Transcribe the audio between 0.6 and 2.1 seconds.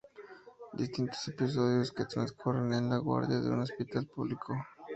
Distintos episodios que